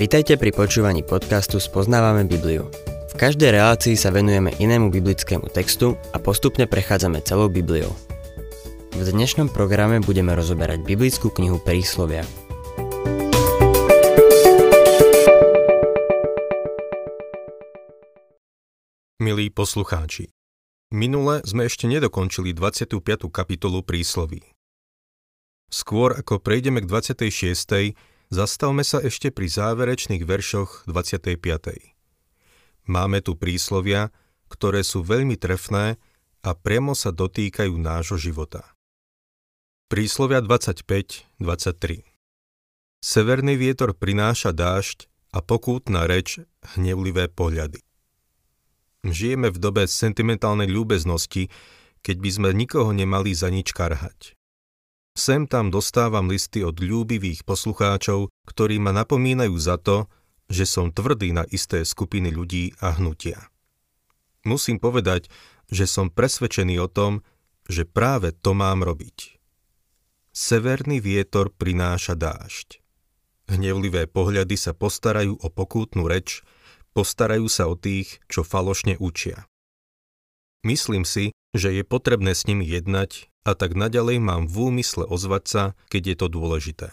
[0.00, 2.72] Vitajte pri počúvaní podcastu Spoznávame Bibliu.
[3.12, 7.92] V každej relácii sa venujeme inému biblickému textu a postupne prechádzame celou Bibliou.
[8.96, 12.24] V dnešnom programe budeme rozoberať biblickú knihu Príslovia.
[19.20, 20.32] Milí poslucháči,
[20.96, 23.28] minule sme ešte nedokončili 25.
[23.28, 24.40] kapitolu prísloví.
[25.70, 27.94] Skôr ako prejdeme k 26.
[28.34, 31.38] zastavme sa ešte pri záverečných veršoch 25.
[32.90, 34.10] Máme tu príslovia,
[34.50, 35.94] ktoré sú veľmi trefné
[36.42, 38.66] a priamo sa dotýkajú nášho života.
[39.86, 42.02] Príslovia 25-23
[42.98, 46.42] Severný vietor prináša dážď a pokútna reč
[46.74, 47.78] hnevlivé pohľady.
[49.06, 51.46] Žijeme v dobe sentimentálnej ľúbeznosti,
[52.02, 54.34] keď by sme nikoho nemali za nič karhať.
[55.20, 60.08] Sem tam dostávam listy od ľúbivých poslucháčov, ktorí ma napomínajú za to,
[60.48, 63.52] že som tvrdý na isté skupiny ľudí a hnutia.
[64.48, 65.28] Musím povedať,
[65.68, 67.20] že som presvedčený o tom,
[67.68, 69.36] že práve to mám robiť.
[70.32, 72.80] Severný vietor prináša dážď.
[73.52, 76.40] Hnevlivé pohľady sa postarajú o pokútnu reč,
[76.96, 79.44] postarajú sa o tých, čo falošne učia.
[80.64, 85.44] Myslím si, že je potrebné s nimi jednať a tak naďalej mám v úmysle ozvať
[85.48, 86.88] sa, keď je to dôležité.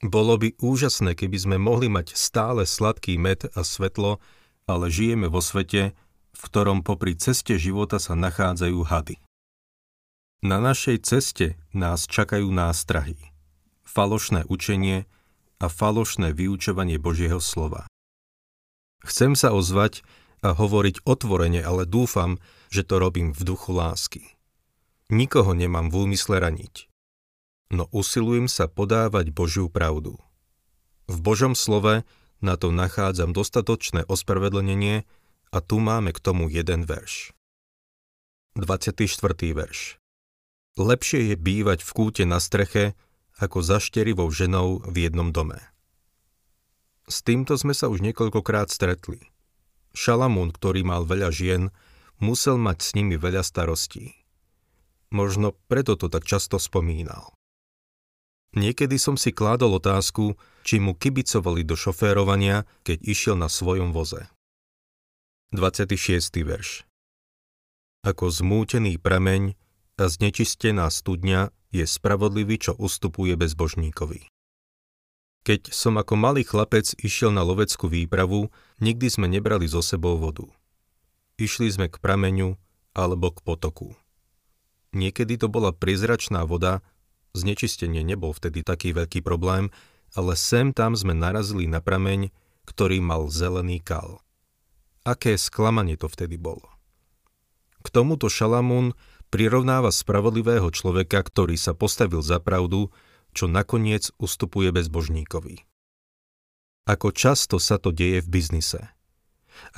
[0.00, 4.16] Bolo by úžasné, keby sme mohli mať stále sladký med a svetlo,
[4.64, 5.92] ale žijeme vo svete,
[6.32, 9.20] v ktorom popri ceste života sa nachádzajú hady.
[10.40, 13.20] Na našej ceste nás čakajú nástrahy,
[13.84, 15.04] falošné učenie
[15.60, 17.84] a falošné vyučovanie Božieho slova.
[19.04, 20.00] Chcem sa ozvať
[20.40, 22.40] a hovoriť otvorene, ale dúfam,
[22.72, 24.39] že to robím v duchu lásky.
[25.10, 26.86] Nikoho nemám v úmysle raniť,
[27.74, 30.22] no usilujem sa podávať Božiu pravdu.
[31.10, 32.06] V Božom slove
[32.38, 35.02] na to nachádzam dostatočné ospravedlnenie
[35.50, 37.34] a tu máme k tomu jeden verš.
[38.54, 39.10] 24.
[39.50, 39.98] verš
[40.78, 42.94] Lepšie je bývať v kúte na streche,
[43.42, 45.58] ako za šterivou ženou v jednom dome.
[47.10, 49.26] S týmto sme sa už niekoľkokrát stretli.
[49.90, 51.74] Šalamún, ktorý mal veľa žien,
[52.22, 54.19] musel mať s nimi veľa starostí.
[55.10, 57.34] Možno preto to tak často spomínal.
[58.50, 60.34] Niekedy som si kládol otázku,
[60.66, 64.26] či mu kibicovali do šoférovania, keď išiel na svojom voze.
[65.54, 66.34] 26.
[66.46, 66.86] verš
[68.06, 69.54] Ako zmútený prameň
[69.98, 74.30] a znečistená studňa je spravodlivý, čo ustupuje bezbožníkovi.
[75.40, 80.46] Keď som ako malý chlapec išiel na loveckú výpravu, nikdy sme nebrali zo sebou vodu.
[81.40, 82.60] Išli sme k prameňu
[82.92, 83.96] alebo k potoku.
[84.90, 86.82] Niekedy to bola prizračná voda,
[87.34, 89.70] znečistenie nebol vtedy taký veľký problém,
[90.18, 92.34] ale sem tam sme narazili na prameň,
[92.66, 94.18] ktorý mal zelený kal.
[95.06, 96.66] Aké sklamanie to vtedy bolo.
[97.80, 98.92] K tomuto Šalamún
[99.30, 102.90] prirovnáva spravodlivého človeka, ktorý sa postavil za pravdu,
[103.30, 105.62] čo nakoniec ustupuje bezbožníkovi.
[106.90, 108.90] Ako často sa to deje v biznise.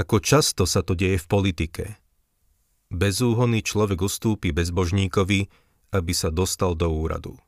[0.00, 1.84] Ako často sa to deje v politike–
[2.92, 5.48] Bezúhonný človek ustúpi bezbožníkovi,
[5.96, 7.40] aby sa dostal do úradu.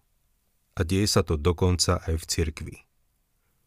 [0.73, 2.77] A deje sa to dokonca aj v cirkvi.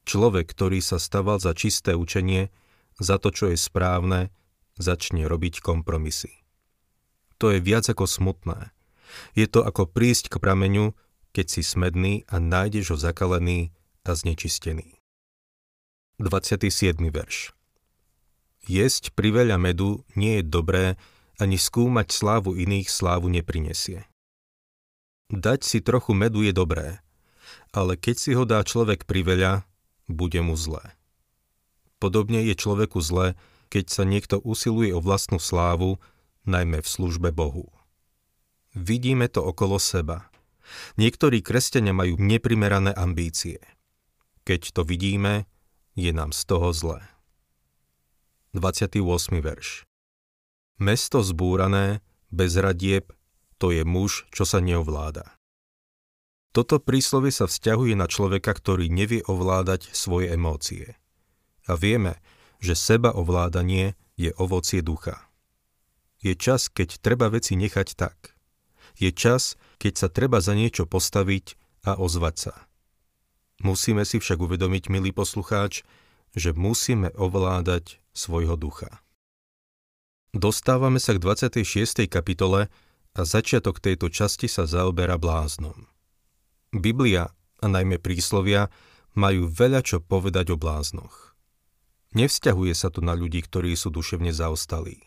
[0.10, 2.50] Človek, ktorý sa staval za čisté učenie,
[2.98, 4.34] za to, čo je správne,
[4.82, 6.42] začne robiť kompromisy.
[7.38, 8.74] To je viac ako smutné.
[9.38, 10.98] Je to ako prísť k prameňu,
[11.30, 13.70] keď si smedný a nájdeš ho zakalený
[14.02, 14.98] a znečistený.
[16.18, 16.98] 27.
[17.14, 17.54] verš
[18.66, 20.98] Jesť priveľa medu nie je dobré,
[21.38, 24.10] ani skúmať slávu iných slávu neprinesie.
[25.30, 27.04] Dať si trochu medu je dobré,
[27.76, 29.68] ale keď si ho dá človek priveľa,
[30.10, 30.98] bude mu zlé.
[32.02, 33.36] Podobne je človeku zlé,
[33.68, 36.00] keď sa niekto usiluje o vlastnú slávu,
[36.48, 37.68] najmä v službe Bohu.
[38.72, 40.32] Vidíme to okolo seba.
[40.96, 43.60] Niektorí kresťania majú neprimerané ambície.
[44.48, 45.44] Keď to vidíme,
[45.98, 47.04] je nám z toho zlé.
[48.56, 49.04] 28.
[49.44, 49.87] verš
[50.78, 53.10] Mesto zbúrané, bez radieb,
[53.58, 55.38] to je muž, čo sa neovláda.
[56.54, 60.98] Toto príslovie sa vzťahuje na človeka, ktorý nevie ovládať svoje emócie.
[61.66, 62.22] A vieme,
[62.62, 65.30] že seba ovládanie je ovocie ducha.
[66.22, 68.34] Je čas, keď treba veci nechať tak.
[68.98, 72.54] Je čas, keď sa treba za niečo postaviť a ozvať sa.
[73.62, 75.86] Musíme si však uvedomiť, milý poslucháč,
[76.34, 79.02] že musíme ovládať svojho ducha.
[80.36, 82.08] Dostávame sa k 26.
[82.12, 82.68] kapitole
[83.16, 85.88] a začiatok tejto časti sa zaoberá bláznom.
[86.76, 87.32] Biblia
[87.62, 88.70] a najmä príslovia,
[89.18, 91.34] majú veľa čo povedať o bláznoch.
[92.14, 95.02] Nevzťahuje sa to na ľudí, ktorí sú duševne zaostalí.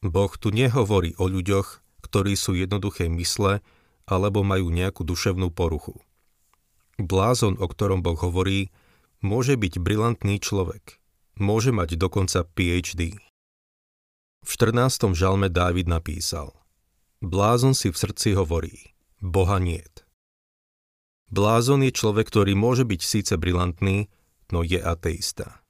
[0.00, 3.60] Boh tu nehovorí o ľuďoch, ktorí sú jednoduché mysle
[4.08, 6.00] alebo majú nejakú duševnú poruchu.
[6.96, 8.72] Blázon, o ktorom Boh hovorí,
[9.20, 10.98] môže byť brilantný človek.
[11.36, 13.20] Môže mať dokonca PhD.
[14.40, 15.12] V 14.
[15.12, 16.56] žalme Dávid napísal
[17.20, 20.08] Blázon si v srdci hovorí, Boha niet.
[21.28, 24.08] Blázon je človek, ktorý môže byť síce brilantný,
[24.48, 25.60] no je ateista.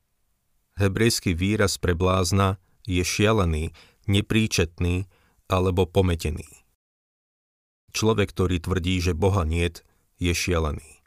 [0.78, 3.74] Hebrejský výraz pre blázna je šialený,
[4.06, 5.10] nepríčetný
[5.50, 6.46] alebo pometený.
[7.90, 9.82] Človek, ktorý tvrdí, že Boha niet,
[10.22, 11.02] je šialený.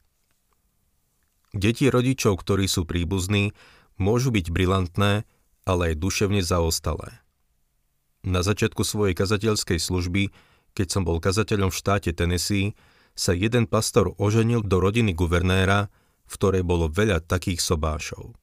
[1.56, 3.56] Deti rodičov, ktorí sú príbuzní,
[3.95, 5.24] môžu byť brilantné,
[5.63, 7.23] ale aj duševne zaostalé.
[8.24, 10.31] Na začiatku svojej kazateľskej služby,
[10.74, 12.72] keď som bol kazateľom v štáte Tennessee,
[13.14, 15.92] sa jeden pastor oženil do rodiny guvernéra,
[16.25, 18.34] v ktorej bolo veľa takých sobášov.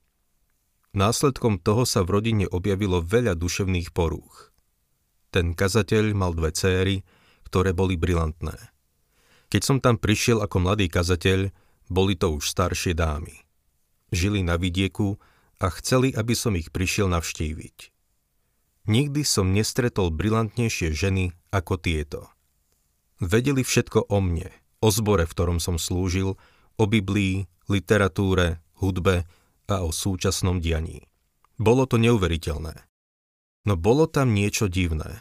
[0.93, 4.51] Následkom toho sa v rodine objavilo veľa duševných porúch.
[5.31, 6.97] Ten kazateľ mal dve céry,
[7.47, 8.59] ktoré boli brilantné.
[9.51, 11.51] Keď som tam prišiel ako mladý kazateľ,
[11.91, 13.35] boli to už staršie dámy.
[14.15, 15.19] Žili na vidieku
[15.59, 18.00] a chceli, aby som ich prišiel navštíviť.
[18.89, 22.33] Nikdy som nestretol brilantnejšie ženy ako tieto.
[23.21, 24.49] Vedeli všetko o mne,
[24.81, 26.41] o zbore, v ktorom som slúžil,
[26.81, 29.29] o Biblii, literatúre, hudbe
[29.69, 31.05] a o súčasnom dianí.
[31.61, 32.75] Bolo to neuveriteľné.
[33.69, 35.21] No bolo tam niečo divné.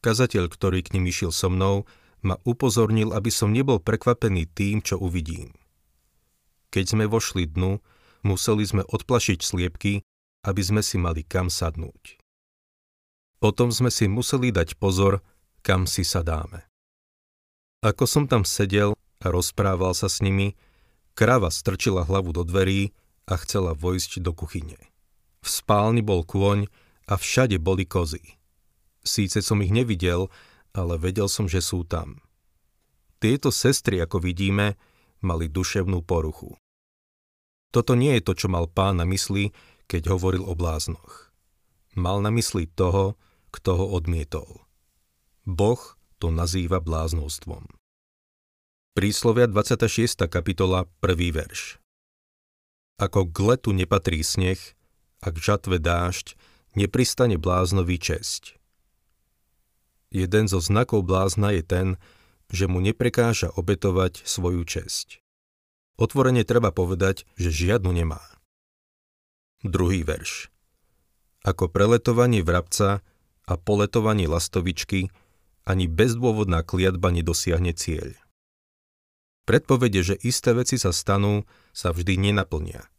[0.00, 1.84] Kazateľ, ktorý k nim išiel so mnou,
[2.24, 5.52] ma upozornil, aby som nebol prekvapený tým, čo uvidím.
[6.72, 7.78] Keď sme vošli dnu,
[8.24, 10.02] museli sme odplašiť sliepky,
[10.48, 12.25] aby sme si mali kam sadnúť.
[13.36, 15.20] Potom sme si museli dať pozor,
[15.60, 16.64] kam si sadáme.
[17.84, 20.56] Ako som tam sedel a rozprával sa s nimi,
[21.12, 22.96] krava strčila hlavu do dverí
[23.28, 24.78] a chcela vojsť do kuchyne.
[25.44, 26.66] V spálni bol kôň
[27.06, 28.22] a všade boli kozy.
[29.06, 30.26] Síce som ich nevidel,
[30.74, 32.18] ale vedel som, že sú tam.
[33.22, 34.76] Tieto sestry, ako vidíme,
[35.24, 36.58] mali duševnú poruchu.
[37.72, 39.54] Toto nie je to, čo mal pán na mysli,
[39.86, 41.32] keď hovoril o bláznoch.
[41.96, 43.16] Mal na mysli toho,
[43.56, 44.68] kto ho odmietol.
[45.48, 45.80] Boh
[46.20, 47.64] to nazýva bláznostvom.
[48.92, 50.28] Príslovia 26.
[50.28, 51.32] kapitola 1.
[51.32, 51.80] verš
[53.00, 54.60] Ako k letu nepatrí sneh,
[55.24, 56.36] a k žatve dážď,
[56.76, 58.60] nepristane bláznový česť.
[60.12, 61.88] Jeden zo znakov blázna je ten,
[62.52, 65.18] že mu neprekáža obetovať svoju česť.
[65.96, 68.22] Otvorene treba povedať, že žiadnu nemá.
[69.64, 70.52] Druhý verš.
[71.42, 73.00] Ako preletovanie vrabca
[73.46, 75.08] a poletovanie lastovičky,
[75.66, 78.14] ani bezdôvodná kliatba nedosiahne cieľ.
[79.46, 82.90] Predpovede, že isté veci sa stanú, sa vždy nenaplnia.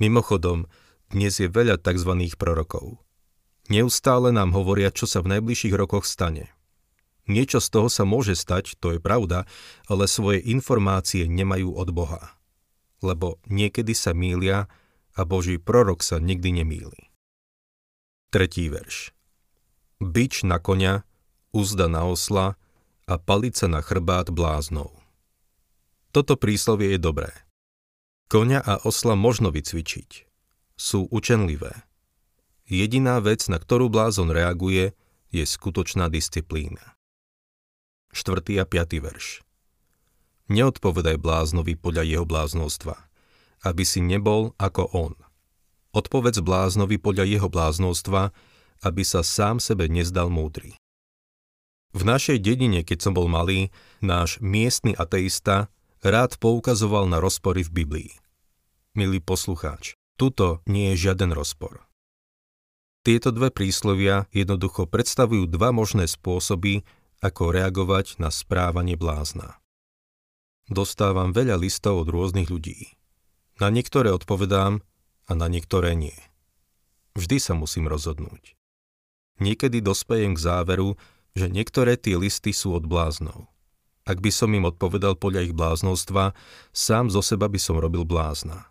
[0.00, 0.64] Mimochodom,
[1.12, 2.12] dnes je veľa tzv.
[2.40, 2.96] prorokov.
[3.68, 6.48] Neustále nám hovoria, čo sa v najbližších rokoch stane.
[7.28, 9.46] Niečo z toho sa môže stať, to je pravda,
[9.86, 12.34] ale svoje informácie nemajú od Boha.
[13.04, 14.66] Lebo niekedy sa mília
[15.14, 17.12] a Boží prorok sa nikdy nemýli.
[18.32, 19.12] Tretí verš.
[20.02, 21.06] Bič na konia,
[21.54, 22.58] úzda na osla
[23.06, 24.90] a palica na chrbát bláznov.
[26.10, 27.30] Toto príslovie je dobré.
[28.26, 30.26] Konia a osla možno vycvičiť.
[30.74, 31.86] Sú učenlivé.
[32.66, 34.90] Jediná vec, na ktorú blázon reaguje,
[35.30, 36.98] je skutočná disciplína.
[38.10, 38.42] 4.
[38.58, 39.06] a 5.
[39.06, 39.46] verš
[40.50, 43.08] Neodpovedaj bláznovi podľa jeho bláznostva,
[43.62, 45.14] aby si nebol ako on.
[45.94, 48.34] Odpovedz bláznovi podľa jeho bláznostva,
[48.82, 50.74] aby sa sám sebe nezdal múdry.
[51.92, 53.68] V našej dedine, keď som bol malý,
[54.00, 55.68] náš miestny ateista
[56.00, 58.10] rád poukazoval na rozpory v Biblii.
[58.96, 61.84] Milý poslucháč, tuto nie je žiaden rozpor.
[63.02, 66.86] Tieto dve príslovia jednoducho predstavujú dva možné spôsoby,
[67.22, 69.58] ako reagovať na správanie blázna.
[70.70, 72.94] Dostávam veľa listov od rôznych ľudí.
[73.58, 74.82] Na niektoré odpovedám
[75.28, 76.14] a na niektoré nie.
[77.18, 78.54] Vždy sa musím rozhodnúť.
[79.42, 80.94] Niekedy dospejem k záveru,
[81.34, 83.50] že niektoré tie listy sú od bláznov.
[84.06, 86.34] Ak by som im odpovedal podľa ich bláznostva,
[86.70, 88.70] sám zo seba by som robil blázna.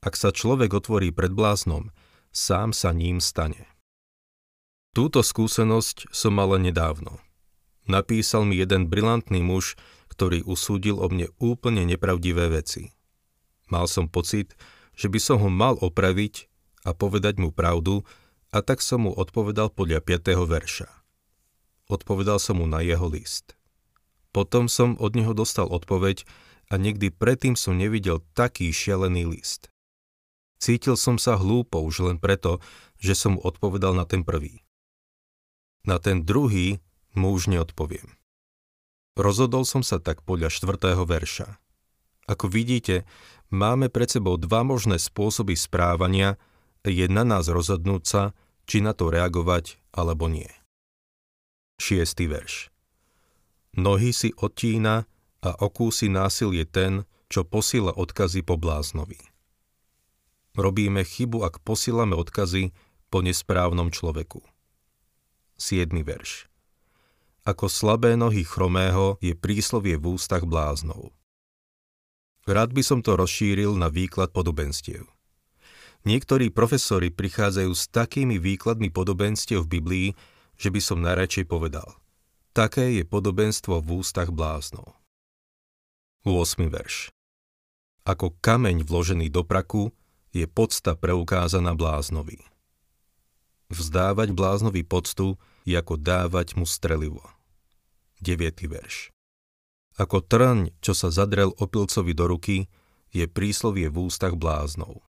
[0.00, 1.92] Ak sa človek otvorí pred bláznom,
[2.32, 3.68] sám sa ním stane.
[4.96, 7.20] Túto skúsenosť som mal nedávno.
[7.88, 9.76] Napísal mi jeden brilantný muž,
[10.12, 12.92] ktorý usúdil o mne úplne nepravdivé veci.
[13.68, 14.56] Mal som pocit,
[14.96, 16.48] že by som ho mal opraviť
[16.84, 18.04] a povedať mu pravdu,
[18.48, 20.48] a tak som mu odpovedal podľa 5.
[20.48, 20.88] verša.
[21.88, 23.56] Odpovedal som mu na jeho list.
[24.32, 26.24] Potom som od neho dostal odpoveď
[26.68, 29.72] a nikdy predtým som nevidel taký šialený list.
[30.60, 32.60] Cítil som sa hlúpo už len preto,
[33.00, 34.64] že som mu odpovedal na ten prvý.
[35.86, 36.82] Na ten druhý
[37.16, 38.18] mu už neodpoviem.
[39.16, 41.58] Rozhodol som sa tak podľa štvrtého verša.
[42.28, 43.08] Ako vidíte,
[43.48, 46.36] máme pred sebou dva možné spôsoby správania,
[46.90, 48.22] je na nás rozhodnúť sa,
[48.68, 50.48] či na to reagovať alebo nie.
[51.78, 52.68] Šiestý verš.
[53.78, 55.06] Nohy si odtína
[55.38, 59.20] a okúsi násilie ten, čo posíla odkazy po bláznovi.
[60.58, 62.74] Robíme chybu, ak posílame odkazy
[63.08, 64.42] po nesprávnom človeku.
[65.60, 65.92] 7.
[66.02, 66.50] verš.
[67.46, 71.14] Ako slabé nohy chromého je príslovie v ústach bláznov.
[72.48, 75.08] Rád by som to rozšíril na výklad podobenstiev.
[76.06, 80.08] Niektorí profesori prichádzajú s takými výkladmi podobenstiev v Biblii,
[80.54, 81.98] že by som najradšej povedal.
[82.54, 84.98] Také je podobenstvo v ústach bláznov.
[86.26, 86.66] 8.
[86.70, 87.14] verš.
[88.02, 89.94] Ako kameň vložený do praku
[90.34, 92.42] je podsta preukázaná bláznovi.
[93.68, 95.36] Vzdávať bláznovi poctu
[95.68, 97.22] je ako dávať mu strelivo.
[98.24, 98.64] 9.
[98.66, 99.12] verš.
[99.98, 102.70] Ako trň, čo sa zadrel opilcovi do ruky,
[103.10, 105.07] je príslovie v ústach bláznov.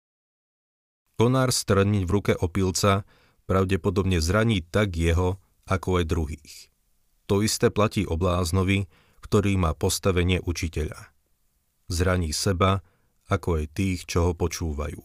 [1.15, 3.07] Konár strniť v ruke opilca
[3.47, 6.53] pravdepodobne zraní tak jeho, ako aj druhých.
[7.31, 8.85] To isté platí o bláznovi,
[9.23, 11.09] ktorý má postavenie učiteľa.
[11.89, 12.85] Zraní seba,
[13.31, 15.01] ako aj tých, čo ho počúvajú.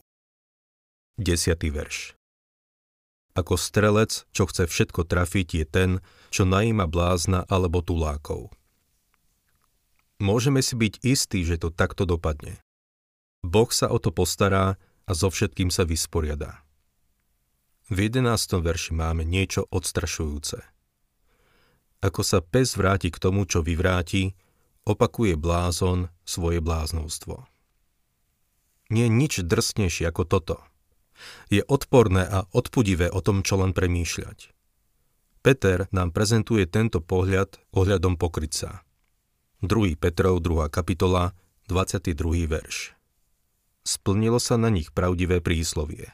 [1.21, 1.57] 10.
[1.73, 2.17] verš
[3.37, 5.91] Ako strelec, čo chce všetko trafiť, je ten,
[6.33, 8.53] čo najíma blázna alebo tulákov.
[10.21, 12.61] Môžeme si byť istí, že to takto dopadne.
[13.41, 14.77] Boh sa o to postará
[15.11, 16.63] a so všetkým sa vysporiadá.
[17.91, 18.63] V 11.
[18.63, 20.63] verši máme niečo odstrašujúce.
[22.07, 24.39] Ako sa pes vráti k tomu, čo vyvráti,
[24.87, 27.51] opakuje blázon svoje bláznovstvo.
[28.95, 30.57] Nie je nič drsnejšie ako toto.
[31.51, 34.55] Je odporné a odpudivé o tom, čo len premýšľať.
[35.43, 38.87] Peter nám prezentuje tento pohľad ohľadom pokryca.
[39.67, 39.99] 2.
[39.99, 40.71] Petrov, 2.
[40.71, 41.35] kapitola,
[41.67, 42.47] 22.
[42.47, 43.00] verš.
[43.83, 46.13] Splnilo sa na nich pravdivé príslovie.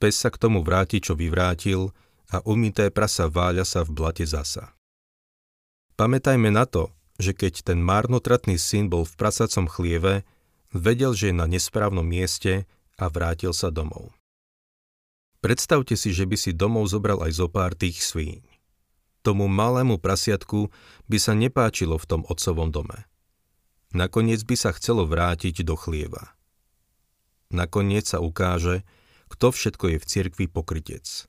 [0.00, 1.92] Pes sa k tomu vráti, čo vyvrátil,
[2.30, 4.72] a umité prasa váľa sa v blate zasa.
[5.98, 10.24] Pamätajme na to, že keď ten márnotratný syn bol v prasacom chlieve,
[10.72, 12.64] vedel, že je na nesprávnom mieste
[12.96, 14.14] a vrátil sa domov.
[15.44, 18.44] Predstavte si, že by si domov zobral aj zo pár tých svíň.
[19.20, 20.72] Tomu malému prasiatku
[21.08, 23.04] by sa nepáčilo v tom otcovom dome.
[23.92, 26.32] Nakoniec by sa chcelo vrátiť do chlieva.
[27.50, 28.86] Nakoniec sa ukáže,
[29.30, 31.26] kto všetko je v cirkvi pokrytec.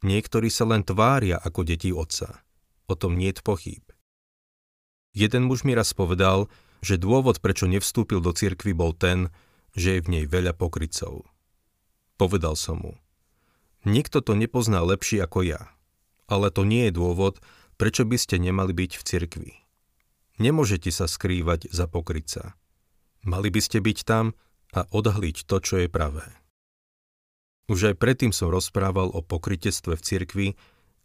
[0.00, 2.40] Niektorí sa len tvária ako deti otca.
[2.88, 3.84] O tom nie je pochýb.
[5.12, 6.48] Jeden muž mi raz povedal,
[6.80, 9.28] že dôvod, prečo nevstúpil do cirkvy, bol ten,
[9.76, 11.28] že je v nej veľa pokrycov.
[12.16, 12.92] Povedal som mu,
[13.84, 15.60] nikto to nepozná lepšie ako ja,
[16.24, 17.40] ale to nie je dôvod,
[17.76, 19.52] prečo by ste nemali byť v cirkvi.
[20.40, 22.56] Nemôžete sa skrývať za pokryca.
[23.20, 24.32] Mali by ste byť tam
[24.74, 26.26] a odhliť to, čo je pravé.
[27.70, 30.48] Už aj predtým som rozprával o pokrytectve v cirkvi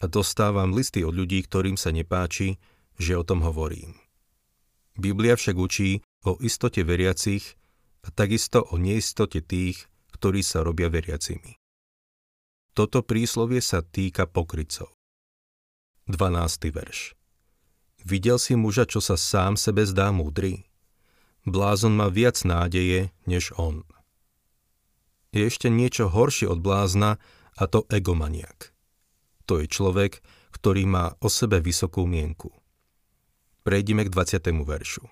[0.01, 2.57] a dostávam listy od ľudí, ktorým sa nepáči,
[2.97, 3.93] že o tom hovorím.
[4.97, 7.53] Biblia však učí o istote veriacich
[8.01, 11.59] a takisto o neistote tých, ktorí sa robia veriacimi.
[12.75, 14.91] Toto príslovie sa týka pokrycov.
[16.11, 16.75] 12.
[16.75, 17.15] verš
[18.05, 20.69] Videl si muža, čo sa sám sebe zdá múdry?
[21.45, 23.85] Blázon má viac nádeje, než on.
[25.29, 27.21] Je ešte niečo horšie od blázna,
[27.55, 28.75] a to egomaniak.
[29.47, 30.19] To je človek,
[30.51, 32.51] ktorý má o sebe vysokú mienku.
[33.63, 34.41] Prejdime k 20.
[34.65, 35.05] veršu.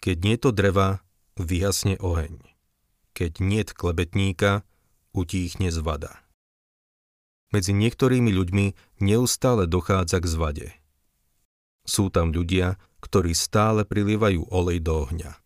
[0.00, 1.04] Keď nie to dreva,
[1.36, 2.40] vyhasne oheň.
[3.14, 4.66] Keď nie klebetníka,
[5.14, 6.24] utíchne zvada.
[7.54, 8.66] Medzi niektorými ľuďmi
[8.98, 10.68] neustále dochádza k zvade.
[11.86, 12.80] Sú tam ľudia,
[13.14, 15.38] ktorí stále prilievajú olej do ohňa.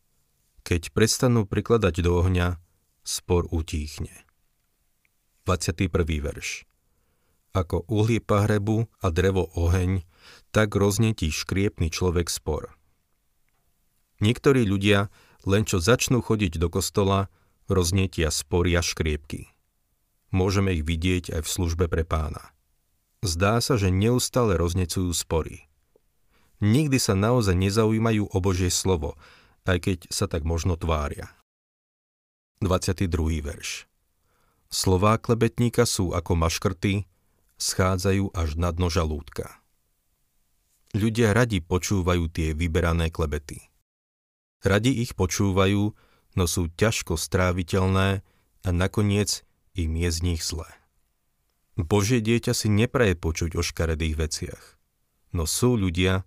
[0.64, 2.56] Keď prestanú prikladať do ohňa,
[3.04, 4.24] spor utíchne.
[5.44, 5.92] 21.
[6.00, 6.64] verš
[7.52, 10.00] Ako uhlie pahrebu a drevo oheň,
[10.48, 12.72] tak roznetí škriepný človek spor.
[14.24, 15.12] Niektorí ľudia,
[15.44, 17.28] len čo začnú chodiť do kostola,
[17.68, 19.52] roznietia spory a škriepky.
[20.32, 22.48] Môžeme ich vidieť aj v službe pre pána.
[23.20, 25.67] Zdá sa, že neustále roznecujú spory.
[26.58, 29.14] Nikdy sa naozaj nezaujímajú o Božie slovo,
[29.62, 31.30] aj keď sa tak možno tvária.
[32.58, 33.06] 22.
[33.38, 33.86] verš
[34.66, 37.06] Slová klebetníka sú ako maškrty,
[37.62, 39.62] schádzajú až na dno žalúdka.
[40.98, 43.70] Ľudia radi počúvajú tie vyberané klebety.
[44.66, 45.94] Radi ich počúvajú,
[46.34, 48.26] no sú ťažko stráviteľné
[48.66, 49.46] a nakoniec
[49.78, 50.66] im je z nich zlé.
[51.78, 54.64] Božie dieťa si nepraje počuť o škaredých veciach,
[55.30, 56.26] no sú ľudia,